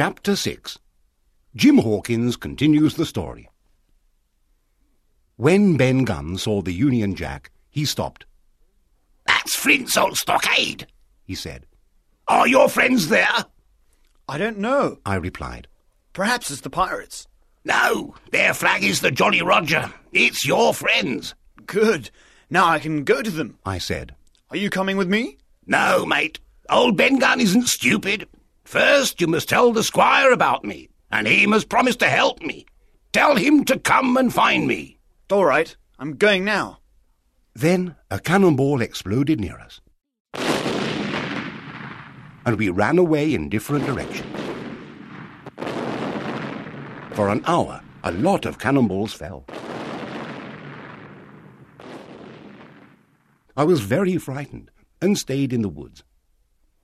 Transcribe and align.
Chapter 0.00 0.34
6 0.34 0.78
Jim 1.54 1.76
Hawkins 1.76 2.34
continues 2.34 2.94
the 2.94 3.04
story. 3.04 3.50
When 5.36 5.76
Ben 5.76 6.04
Gunn 6.04 6.38
saw 6.38 6.62
the 6.62 6.72
Union 6.72 7.14
Jack, 7.14 7.50
he 7.68 7.84
stopped. 7.84 8.24
That's 9.26 9.54
Flint's 9.54 9.98
old 9.98 10.16
stockade, 10.16 10.86
He 11.22 11.34
said. 11.34 11.66
Are 12.26 12.48
your 12.48 12.70
friends 12.70 13.08
there? 13.08 13.44
I 14.26 14.38
don't 14.38 14.56
know. 14.56 15.00
I 15.04 15.16
replied. 15.16 15.68
Perhaps 16.14 16.50
it's 16.50 16.62
the 16.62 16.70
pirates. 16.70 17.26
No, 17.66 18.14
their 18.30 18.54
flag 18.54 18.82
is 18.82 19.02
the 19.02 19.10
Jolly 19.10 19.42
Roger. 19.42 19.92
It's 20.14 20.46
your 20.46 20.72
friends. 20.72 21.34
Good. 21.66 22.10
Now 22.48 22.66
I 22.68 22.78
can 22.78 23.04
go 23.04 23.20
to 23.20 23.30
them. 23.30 23.58
I 23.66 23.76
said. 23.76 24.14
Are 24.50 24.56
you 24.56 24.70
coming 24.70 24.96
with 24.96 25.08
me? 25.10 25.36
No, 25.66 26.06
mate. 26.06 26.40
Old 26.70 26.96
Ben 26.96 27.18
Gunn 27.18 27.38
isn't 27.38 27.68
stupid. 27.68 28.26
First, 28.70 29.20
you 29.20 29.26
must 29.26 29.48
tell 29.48 29.72
the 29.72 29.82
squire 29.82 30.30
about 30.30 30.64
me, 30.64 30.90
and 31.10 31.26
he 31.26 31.44
must 31.44 31.68
promise 31.68 31.96
to 31.96 32.06
help 32.06 32.40
me. 32.40 32.66
Tell 33.12 33.34
him 33.34 33.64
to 33.64 33.76
come 33.80 34.16
and 34.16 34.32
find 34.32 34.68
me. 34.68 35.00
All 35.28 35.44
right. 35.44 35.74
I'm 35.98 36.12
going 36.12 36.44
now. 36.44 36.78
Then 37.52 37.96
a 38.12 38.20
cannonball 38.20 38.80
exploded 38.80 39.40
near 39.40 39.58
us. 39.58 39.80
And 42.46 42.56
we 42.58 42.68
ran 42.68 42.96
away 42.96 43.34
in 43.34 43.48
different 43.48 43.86
directions. 43.86 44.38
For 47.16 47.28
an 47.28 47.42
hour, 47.46 47.82
a 48.04 48.12
lot 48.12 48.46
of 48.46 48.60
cannonballs 48.60 49.12
fell. 49.12 49.46
I 53.56 53.64
was 53.64 53.80
very 53.80 54.16
frightened 54.16 54.70
and 55.02 55.18
stayed 55.18 55.52
in 55.52 55.62
the 55.62 55.68
woods. 55.68 56.04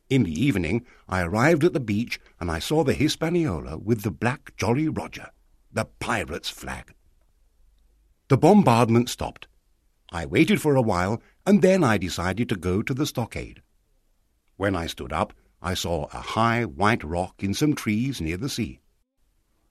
In 0.08 0.22
the 0.22 0.44
evening, 0.44 0.86
I 1.08 1.22
arrived 1.22 1.64
at 1.64 1.72
the 1.72 1.80
beach 1.80 2.20
and 2.38 2.50
I 2.50 2.60
saw 2.60 2.84
the 2.84 2.94
Hispaniola 2.94 3.78
with 3.78 4.02
the 4.02 4.12
black 4.12 4.56
Jolly 4.56 4.88
Roger, 4.88 5.30
the 5.72 5.86
pirate's 5.98 6.48
flag. 6.48 6.94
The 8.28 8.38
bombardment 8.38 9.08
stopped. 9.08 9.48
I 10.12 10.24
waited 10.24 10.60
for 10.60 10.76
a 10.76 10.82
while 10.82 11.20
and 11.44 11.60
then 11.60 11.82
I 11.82 11.98
decided 11.98 12.48
to 12.48 12.56
go 12.56 12.82
to 12.82 12.94
the 12.94 13.06
stockade. 13.06 13.62
When 14.56 14.76
I 14.76 14.86
stood 14.86 15.12
up, 15.12 15.32
I 15.60 15.74
saw 15.74 16.04
a 16.06 16.18
high 16.18 16.64
white 16.64 17.02
rock 17.02 17.42
in 17.42 17.52
some 17.52 17.74
trees 17.74 18.20
near 18.20 18.36
the 18.36 18.48
sea. 18.48 18.78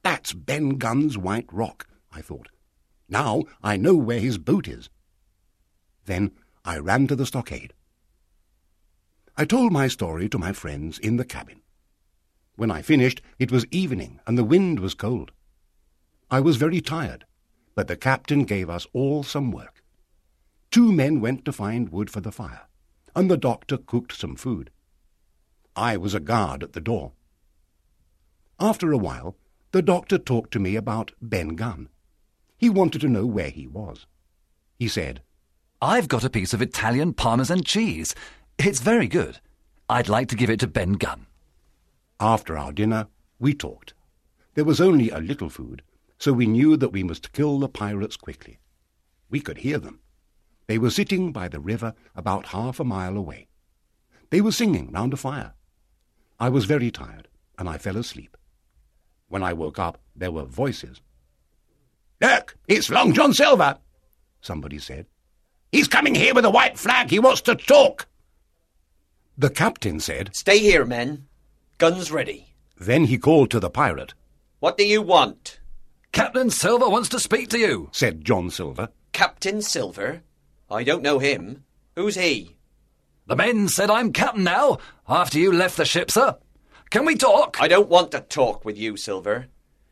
That's 0.04 0.34
Ben 0.34 0.72
Gunn's 0.72 1.18
white 1.18 1.52
rock, 1.52 1.88
I 2.12 2.22
thought. 2.22 2.50
Now 3.08 3.44
I 3.64 3.78
know 3.78 3.96
where 3.96 4.20
his 4.20 4.38
boat 4.38 4.68
is. 4.68 4.90
Then 6.06 6.32
I 6.66 6.78
ran 6.78 7.08
to 7.08 7.16
the 7.16 7.26
stockade. 7.26 7.74
I 9.38 9.44
told 9.44 9.74
my 9.74 9.90
story 9.90 10.30
to 10.30 10.38
my 10.38 10.54
friends 10.54 10.98
in 10.98 11.18
the 11.18 11.26
cabin. 11.26 11.62
When 12.56 12.72
I 12.72 12.82
finished, 12.82 13.22
it 13.38 13.52
was 13.52 13.66
evening 13.70 14.22
and 14.26 14.38
the 14.38 14.46
wind 14.46 14.80
was 14.80 14.94
cold. 14.94 15.32
I 16.32 16.40
was 16.40 16.56
very 16.56 16.80
tired, 16.80 17.26
but 17.76 17.88
the 17.88 17.98
captain 17.98 18.46
gave 18.46 18.70
us 18.70 18.88
all 18.94 19.24
some 19.24 19.52
work. 19.52 19.84
Two 20.72 20.92
men 20.92 21.20
went 21.20 21.44
to 21.46 21.52
find 21.52 21.90
wood 21.90 22.10
for 22.10 22.22
the 22.22 22.32
fire, 22.32 22.68
and 23.14 23.30
the 23.30 23.38
doctor 23.38 23.78
cooked 23.78 24.14
some 24.14 24.38
food. 24.38 24.72
I 25.76 25.98
was 25.98 26.14
a 26.14 26.22
guard 26.22 26.64
at 26.64 26.72
the 26.72 26.82
door. 26.82 27.12
After 28.60 28.94
a 28.94 28.98
while, 28.98 29.36
the 29.74 29.82
doctor 29.82 30.18
talked 30.18 30.52
to 30.52 30.60
me 30.60 30.78
about 30.78 31.12
Ben 31.22 31.50
Gunn. 31.50 31.90
He 32.58 32.70
wanted 32.70 33.02
to 33.02 33.10
know 33.10 33.26
where 33.26 33.50
he 33.50 33.68
was. 33.68 34.06
He 34.80 34.88
said, 34.88 35.22
I've 35.82 36.08
got 36.08 36.24
a 36.24 36.30
piece 36.30 36.54
of 36.54 36.62
Italian 36.62 37.14
Parmesan 37.14 37.64
cheese. 37.64 38.16
It's 38.58 38.80
very 38.80 39.08
good. 39.08 39.40
I'd 39.90 40.10
like 40.10 40.30
to 40.30 40.36
give 40.36 40.50
it 40.50 40.60
to 40.62 40.68
Ben 40.68 40.94
Gunn. 40.94 41.28
After 42.20 42.58
our 42.58 42.72
dinner, 42.72 43.08
we 43.40 43.54
talked. 43.54 43.94
There 44.56 44.66
was 44.66 44.80
only 44.80 45.10
a 45.10 45.20
little 45.20 45.50
food, 45.50 45.84
so 46.18 46.32
we 46.34 46.48
knew 46.48 46.78
that 46.78 46.90
we 46.90 47.04
must 47.04 47.34
kill 47.34 47.60
the 47.60 47.68
pirates 47.68 48.18
quickly. 48.18 48.60
We 49.30 49.42
could 49.42 49.60
hear 49.60 49.78
them. 49.78 50.00
They 50.68 50.78
were 50.78 50.90
sitting 50.90 51.32
by 51.32 51.48
the 51.48 51.60
river 51.60 51.94
about 52.16 52.48
half 52.48 52.80
a 52.80 52.86
mile 52.86 53.18
away. 53.18 53.48
They 54.30 54.42
were 54.42 54.52
singing 54.52 54.92
round 54.92 55.14
a 55.14 55.18
fire. 55.18 55.54
I 56.40 56.50
was 56.50 56.66
very 56.66 56.90
tired, 56.90 57.28
and 57.60 57.70
I 57.70 57.78
fell 57.78 57.98
asleep. 57.98 58.38
When 59.28 59.44
I 59.44 59.54
woke 59.54 59.78
up, 59.78 60.00
there 60.16 60.32
were 60.32 60.46
voices. 60.46 61.02
Look, 62.22 62.56
it's 62.68 62.90
Long 62.90 63.14
John 63.14 63.34
Silver. 63.34 63.78
Somebody 64.42 64.80
said. 64.80 65.06
He's 65.72 65.88
coming 65.88 66.16
here 66.16 66.34
with 66.34 66.46
a 66.46 66.50
white 66.50 66.80
flag. 66.80 67.10
He 67.10 67.20
wants 67.20 67.42
to 67.42 67.56
talk. 67.56 68.08
The 69.38 69.50
captain 69.50 70.00
said. 70.00 70.36
Stay 70.36 70.60
here, 70.60 70.86
men. 70.86 71.28
Guns 71.78 72.12
ready. 72.12 72.56
Then 72.80 73.06
he 73.06 73.18
called 73.18 73.52
to 73.52 73.60
the 73.60 73.70
pirate, 73.70 74.14
What 74.60 74.78
do 74.78 74.86
you 74.88 75.02
want? 75.02 75.60
Captain 76.12 76.50
Silver 76.50 76.90
wants 76.90 77.10
to 77.10 77.20
speak 77.20 77.50
to 77.50 77.60
you. 77.60 77.90
said 77.92 78.24
John 78.24 78.50
Silver. 78.50 78.90
Captain 79.12 79.62
Silver? 79.62 80.22
I 80.72 80.84
don't 80.84 81.04
know 81.04 81.20
him. 81.20 81.64
Who's 81.96 82.16
he? 82.16 82.56
The 83.28 83.36
men 83.36 83.68
said 83.68 83.90
I'm 83.90 84.14
captain 84.14 84.44
now, 84.44 84.78
after 85.08 85.38
you 85.40 85.52
left 85.52 85.78
the 85.78 85.86
ship, 85.86 86.10
sir. 86.12 86.38
Can 86.90 87.06
we 87.06 87.16
talk? 87.16 87.58
I 87.60 87.68
don't 87.68 87.90
want 87.90 88.12
to 88.12 88.22
talk 88.22 88.64
with 88.64 88.78
you, 88.78 88.96
Silver. 88.96 89.48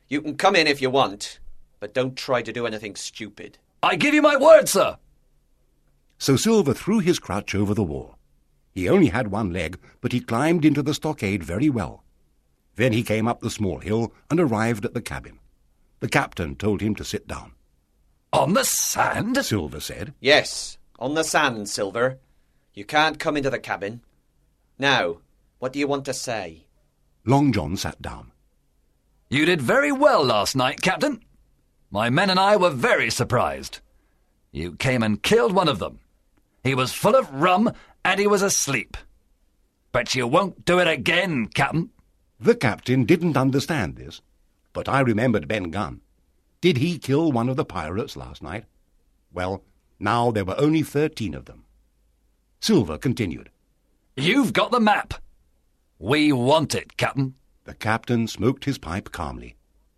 You 0.08 0.22
can 0.22 0.36
come 0.38 0.56
in 0.56 0.68
if 0.68 0.82
you 0.82 0.90
want, 0.90 1.40
but 1.80 1.94
don't 1.94 2.16
try 2.16 2.42
to 2.42 2.54
do 2.54 2.66
anything 2.66 2.96
stupid. 2.96 3.58
I 3.82 3.96
give 3.96 4.14
you 4.14 4.22
my 4.22 4.38
word, 4.38 4.70
sir. 4.70 4.98
So 6.18 6.36
Silver 6.38 6.74
threw 6.74 7.00
his 7.00 7.20
crutch 7.20 7.54
over 7.56 7.74
the 7.74 7.84
wall. 7.84 8.13
He 8.74 8.90
only 8.90 9.08
had 9.08 9.28
one 9.28 9.54
leg, 9.54 9.80
but 10.02 10.12
he 10.12 10.20
climbed 10.20 10.66
into 10.66 10.82
the 10.82 10.94
stockade 10.94 11.44
very 11.44 11.70
well. 11.70 12.04
Then 12.76 12.92
he 12.92 13.04
came 13.04 13.28
up 13.28 13.42
the 13.42 13.52
small 13.52 13.80
hill 13.80 14.14
and 14.30 14.40
arrived 14.40 14.84
at 14.84 14.94
the 14.94 15.02
cabin. 15.02 15.40
The 16.00 16.10
captain 16.10 16.56
told 16.56 16.82
him 16.82 16.96
to 16.96 17.06
sit 17.06 17.28
down. 17.28 17.54
On 18.34 18.54
the 18.54 18.66
sand? 18.66 19.38
Silver 19.46 19.80
said, 19.80 20.16
Yes, 20.20 20.78
on 20.98 21.14
the 21.14 21.24
sand, 21.24 21.70
Silver. 21.70 22.20
You 22.74 22.84
can't 22.84 23.20
come 23.20 23.38
into 23.38 23.52
the 23.52 23.60
cabin. 23.60 24.02
Now, 24.80 25.18
what 25.60 25.72
do 25.72 25.80
you 25.80 25.88
want 25.88 26.06
to 26.06 26.14
say? 26.14 26.66
Long 27.26 27.54
John 27.54 27.78
sat 27.78 28.02
down. 28.02 28.32
You 29.30 29.46
did 29.46 29.62
very 29.62 29.92
well 29.92 30.26
last 30.26 30.56
night, 30.56 30.82
Captain. 30.82 31.24
My 31.92 32.10
men 32.10 32.32
and 32.32 32.40
I 32.40 32.56
were 32.56 32.72
very 32.72 33.12
surprised. 33.12 33.80
You 34.52 34.74
came 34.74 35.04
and 35.04 35.22
killed 35.22 35.54
one 35.54 35.70
of 35.70 35.80
them. 35.80 36.00
He 36.64 36.74
was 36.74 36.92
full 36.92 37.16
of 37.16 37.32
rum 37.32 37.72
and 38.06 38.20
he 38.20 38.28
was 38.28 38.42
asleep. 38.42 38.98
But 39.92 40.16
you 40.16 40.28
won't 40.28 40.66
do 40.66 40.80
it 40.80 40.88
again, 40.88 41.48
Captain. 41.48 41.90
The 42.40 42.56
captain 42.56 43.06
didn't 43.06 43.38
understand 43.38 43.96
this, 43.96 44.22
but 44.74 44.90
I 44.90 45.00
remembered 45.00 45.48
Ben 45.48 45.72
Gunn. 45.72 46.02
Did 46.62 46.78
he 46.78 46.98
kill 46.98 47.32
one 47.32 47.50
of 47.50 47.56
the 47.56 47.66
pirates 47.66 48.18
last 48.18 48.42
night? 48.42 48.66
Well, 49.32 49.64
now 50.00 50.32
there 50.32 50.46
were 50.46 50.60
only 50.60 50.84
thirteen 50.84 51.34
of 51.34 51.46
them. 51.46 51.66
Silver 52.60 52.98
continued. 52.98 53.50
You've 54.16 54.54
got 54.54 54.72
the 54.72 54.80
map. 54.80 55.14
We 56.00 56.32
want 56.32 56.76
it, 56.76 56.98
Captain. 56.98 57.36
The 57.66 57.74
captain 57.74 58.28
smoked 58.28 58.66
his 58.66 58.78
pipe 58.78 59.12
calmly. 59.12 59.56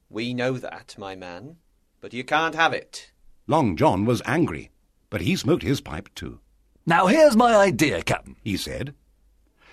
We 0.10 0.34
know 0.34 0.54
that, 0.54 0.96
my 0.98 1.16
man, 1.16 1.58
but 2.00 2.14
you 2.14 2.24
can't 2.24 2.56
have 2.56 2.74
it. 2.74 3.12
Long 3.48 3.76
John 3.76 4.06
was 4.06 4.22
angry, 4.26 4.70
but 5.10 5.22
he 5.22 5.36
smoked 5.36 5.64
his 5.64 5.82
pipe 5.82 6.10
too. 6.16 6.40
Now 6.86 7.08
here's 7.08 7.36
my 7.36 7.56
idea, 7.56 8.04
Captain. 8.04 8.36
He 8.44 8.58
said, 8.58 8.94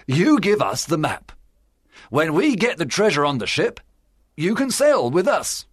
You 0.06 0.40
give 0.40 0.62
us 0.62 0.84
the 0.84 0.98
map. 0.98 1.32
When 2.10 2.32
we 2.34 2.56
get 2.56 2.78
the 2.78 2.86
treasure 2.86 3.24
on 3.24 3.38
the 3.38 3.46
ship, 3.46 3.80
you 4.36 4.54
can 4.54 4.70
sail 4.70 5.10
with 5.10 5.28
us. 5.28 5.66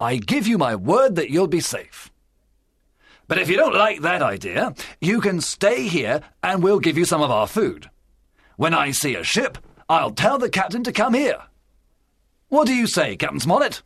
I 0.00 0.16
give 0.16 0.46
you 0.46 0.58
my 0.58 0.74
word 0.74 1.14
that 1.16 1.30
you'll 1.30 1.46
be 1.46 1.60
safe. 1.60 2.10
But 3.28 3.38
if 3.38 3.48
you 3.48 3.56
don't 3.56 3.74
like 3.74 4.02
that 4.02 4.22
idea, 4.22 4.74
you 5.00 5.20
can 5.20 5.40
stay 5.40 5.88
here 5.88 6.20
and 6.42 6.62
we'll 6.62 6.80
give 6.80 6.98
you 6.98 7.04
some 7.04 7.22
of 7.22 7.30
our 7.30 7.46
food. 7.46 7.90
When 8.56 8.74
I 8.74 8.90
see 8.90 9.14
a 9.14 9.24
ship, 9.24 9.58
I'll 9.88 10.12
tell 10.12 10.38
the 10.38 10.50
captain 10.50 10.84
to 10.84 10.92
come 10.92 11.14
here. 11.14 11.42
What 12.48 12.66
do 12.66 12.74
you 12.74 12.86
say, 12.86 13.16
Captain 13.16 13.40
Smollett? 13.40 13.82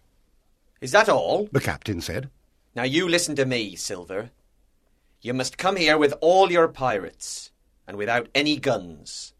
Is 0.80 0.92
that 0.92 1.08
all? 1.08 1.48
the 1.52 1.60
captain 1.60 2.00
said. 2.00 2.30
Now 2.74 2.84
you 2.84 3.08
listen 3.08 3.36
to 3.36 3.46
me, 3.46 3.76
Silver. 3.76 4.30
You 5.22 5.34
must 5.34 5.58
come 5.58 5.76
here 5.76 5.98
with 5.98 6.14
all 6.22 6.50
your 6.50 6.68
pirates, 6.68 7.50
and 7.86 7.96
without 7.98 8.28
any 8.34 8.56
guns. 8.56 9.34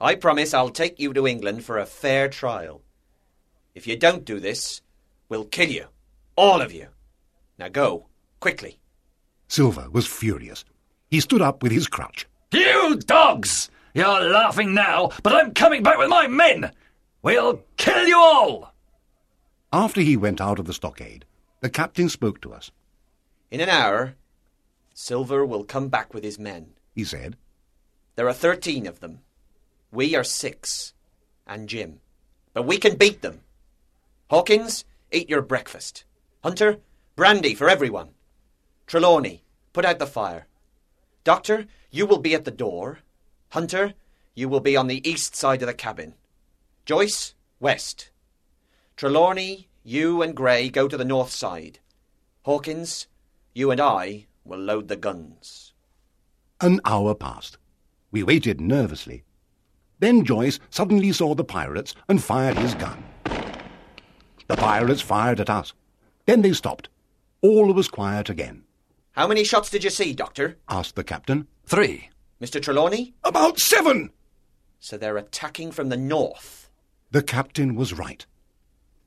I 0.00 0.16
promise 0.16 0.52
I'll 0.52 0.70
take 0.70 0.98
you 0.98 1.12
to 1.12 1.26
England 1.26 1.64
for 1.64 1.78
a 1.78 1.86
fair 1.86 2.28
trial. 2.28 2.82
If 3.74 3.86
you 3.86 3.96
don't 3.96 4.24
do 4.24 4.40
this, 4.40 4.80
we'll 5.28 5.44
kill 5.44 5.70
you. 5.70 5.86
All 6.36 6.60
of 6.60 6.72
you. 6.72 6.88
Now 7.58 7.68
go, 7.68 8.06
quickly. 8.40 8.80
Silver 9.46 9.88
was 9.90 10.06
furious. 10.06 10.64
He 11.08 11.20
stood 11.20 11.42
up 11.42 11.62
with 11.62 11.70
his 11.70 11.86
crutch. 11.86 12.26
You 12.52 12.96
dogs! 12.96 13.70
You're 13.94 14.28
laughing 14.28 14.74
now, 14.74 15.10
but 15.22 15.32
I'm 15.32 15.54
coming 15.54 15.84
back 15.84 15.98
with 15.98 16.08
my 16.08 16.26
men! 16.26 16.72
We'll 17.22 17.62
kill 17.76 18.08
you 18.08 18.18
all! 18.18 18.74
After 19.72 20.00
he 20.00 20.16
went 20.16 20.40
out 20.40 20.58
of 20.58 20.66
the 20.66 20.72
stockade, 20.72 21.24
the 21.60 21.70
captain 21.70 22.08
spoke 22.08 22.40
to 22.40 22.52
us. 22.52 22.72
In 23.52 23.60
an 23.60 23.68
hour, 23.68 24.16
Silver 24.96 25.44
will 25.44 25.64
come 25.64 25.88
back 25.88 26.14
with 26.14 26.22
his 26.22 26.38
men. 26.38 26.68
He 26.94 27.04
said, 27.04 27.36
There 28.14 28.28
are 28.28 28.32
thirteen 28.32 28.86
of 28.86 29.00
them. 29.00 29.18
We 29.90 30.14
are 30.14 30.24
six, 30.24 30.94
and 31.46 31.68
Jim. 31.68 32.00
but 32.52 32.62
we 32.62 32.78
can 32.78 32.96
beat 32.96 33.20
them. 33.20 33.40
Hawkins, 34.30 34.84
eat 35.10 35.28
your 35.28 35.42
breakfast. 35.42 36.04
Hunter, 36.44 36.78
brandy 37.16 37.54
for 37.54 37.68
everyone. 37.68 38.10
Trelawney, 38.86 39.42
put 39.72 39.84
out 39.84 39.98
the 39.98 40.06
fire. 40.06 40.46
Doctor, 41.24 41.66
you 41.90 42.06
will 42.06 42.18
be 42.18 42.34
at 42.34 42.44
the 42.44 42.50
door. 42.52 43.00
Hunter, 43.50 43.94
you 44.34 44.48
will 44.48 44.60
be 44.60 44.76
on 44.76 44.86
the 44.86 45.08
east 45.08 45.34
side 45.34 45.62
of 45.62 45.66
the 45.66 45.74
cabin. 45.74 46.14
Joyce, 46.86 47.34
west. 47.58 48.10
Trelawney, 48.96 49.68
you 49.82 50.22
and 50.22 50.36
Gray 50.36 50.68
go 50.68 50.86
to 50.86 50.96
the 50.96 51.04
north 51.04 51.30
side. 51.30 51.80
Hawkins, 52.42 53.08
you 53.54 53.72
and 53.72 53.80
I 53.80 54.26
will 54.44 54.58
load 54.58 54.88
the 54.88 54.96
guns. 54.96 55.72
An 56.60 56.80
hour 56.84 57.14
passed. 57.14 57.58
We 58.10 58.22
waited 58.22 58.60
nervously. 58.60 59.24
Then 59.98 60.24
Joyce 60.24 60.60
suddenly 60.70 61.12
saw 61.12 61.34
the 61.34 61.44
pirates 61.44 61.94
and 62.08 62.22
fired 62.22 62.56
his 62.58 62.74
gun. 62.74 63.02
The 64.46 64.56
pirates 64.56 65.00
fired 65.00 65.40
at 65.40 65.50
us. 65.50 65.72
Then 66.26 66.42
they 66.42 66.52
stopped. 66.52 66.88
All 67.42 67.72
was 67.72 67.88
quiet 67.88 68.28
again, 68.30 68.64
How 69.12 69.26
many 69.26 69.44
shots 69.44 69.70
did 69.70 69.84
you 69.84 69.90
see, 69.90 70.12
Doctor? 70.12 70.56
asked 70.68 70.96
the 70.96 71.04
captain. 71.04 71.46
Three. 71.66 72.10
Mr. 72.40 72.60
Trelawney? 72.60 73.14
About 73.22 73.58
seven! 73.58 74.10
So 74.80 74.96
they're 74.98 75.16
attacking 75.16 75.72
from 75.72 75.88
the 75.88 75.96
north. 75.96 76.70
The 77.10 77.22
captain 77.22 77.74
was 77.74 77.92
right. 77.94 78.26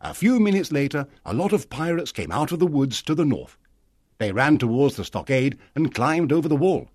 A 0.02 0.14
few 0.14 0.40
minutes 0.40 0.72
later, 0.72 1.08
a 1.26 1.34
lot 1.34 1.54
of 1.54 1.70
pirates 1.70 2.12
came 2.12 2.32
out 2.32 2.52
of 2.52 2.60
the 2.60 2.68
woods 2.68 3.02
to 3.04 3.16
the 3.16 3.26
north. 3.26 3.58
They 4.18 4.32
ran 4.32 4.58
towards 4.58 4.96
the 4.96 5.06
stockade 5.06 5.58
and 5.76 5.94
climbed 5.94 6.32
over 6.32 6.48
the 6.48 6.56
wall. 6.56 6.90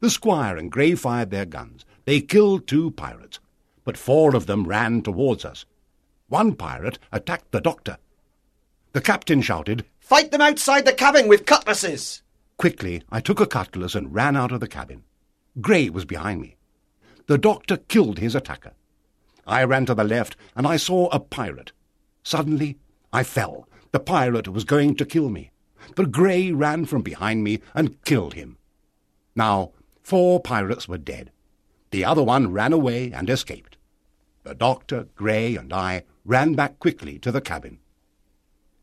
The 0.00 0.10
squire 0.10 0.56
and 0.56 0.70
Grey 0.70 0.94
fired 0.94 1.30
their 1.30 1.44
guns. 1.44 1.84
They 2.04 2.20
killed 2.20 2.66
two 2.66 2.92
pirates, 2.92 3.40
but 3.84 3.96
four 3.96 4.36
of 4.36 4.46
them 4.46 4.66
ran 4.66 5.02
towards 5.02 5.44
us. 5.44 5.64
One 6.28 6.54
pirate 6.54 6.98
attacked 7.10 7.52
the 7.52 7.60
doctor. 7.60 7.98
The 8.92 9.00
captain 9.00 9.42
shouted. 9.42 9.84
Fight 9.98 10.30
them 10.30 10.40
outside 10.40 10.84
the 10.84 10.92
cabin 10.92 11.28
with 11.28 11.46
cutlasses! 11.46 12.22
Quickly, 12.56 13.02
I 13.10 13.20
took 13.20 13.40
a 13.40 13.46
cutlass 13.46 13.94
and 13.94 14.14
ran 14.14 14.36
out 14.36 14.52
of 14.52 14.60
the 14.60 14.68
cabin. 14.68 15.04
Grey 15.60 15.90
was 15.90 16.04
behind 16.04 16.40
me. 16.40 16.56
The 17.26 17.38
doctor 17.38 17.76
killed 17.76 18.18
his 18.18 18.34
attacker. 18.34 18.72
I 19.46 19.64
ran 19.64 19.86
to 19.86 19.94
the 19.94 20.04
left 20.04 20.36
and 20.56 20.66
I 20.66 20.76
saw 20.76 21.08
a 21.08 21.20
pirate. 21.20 21.72
Suddenly, 22.22 22.76
I 23.12 23.22
fell. 23.22 23.68
The 23.92 24.00
pirate 24.00 24.48
was 24.48 24.64
going 24.64 24.94
to 24.96 25.06
kill 25.06 25.30
me. 25.30 25.50
But 25.94 26.12
Grey 26.12 26.52
ran 26.52 26.84
from 26.84 27.02
behind 27.02 27.44
me 27.44 27.60
and 27.74 28.02
killed 28.04 28.34
him. 28.34 28.58
Now, 29.34 29.72
four 30.02 30.40
pirates 30.40 30.88
were 30.88 30.98
dead. 30.98 31.30
The 31.90 32.04
other 32.04 32.22
one 32.22 32.52
ran 32.52 32.72
away 32.72 33.12
and 33.12 33.30
escaped. 33.30 33.76
The 34.42 34.54
doctor, 34.54 35.08
Grey, 35.14 35.56
and 35.56 35.72
I 35.72 36.04
ran 36.24 36.54
back 36.54 36.78
quickly 36.78 37.18
to 37.20 37.32
the 37.32 37.40
cabin. 37.40 37.78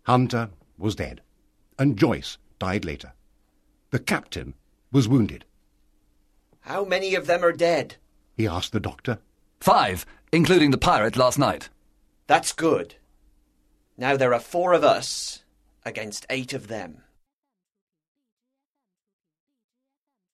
Hunter 0.03 0.50
was 0.77 0.95
dead, 0.95 1.21
and 1.80 1.97
Joyce 1.97 2.38
died 2.59 2.86
later. 2.86 3.13
The 3.91 4.00
captain 4.00 4.53
was 4.91 5.07
wounded. 5.07 5.45
How 6.62 6.83
many 6.83 7.15
of 7.15 7.27
them 7.27 7.44
are 7.44 7.51
dead? 7.51 7.95
He 8.36 8.48
asked 8.48 8.71
the 8.71 8.80
doctor. 8.80 9.19
Five, 9.59 10.06
including 10.31 10.71
the 10.71 10.77
pirate 10.77 11.15
last 11.15 11.39
night. 11.39 11.69
That's 12.27 12.51
good. 12.51 12.95
Now 13.98 14.18
there 14.18 14.33
are 14.33 14.39
four 14.39 14.74
of 14.74 14.83
us 14.83 15.44
against 15.85 16.25
eight 16.29 16.53
of 16.53 16.67
them. 16.67 17.04